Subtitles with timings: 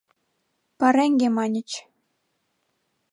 [0.79, 1.71] «Пареҥге» маньыч.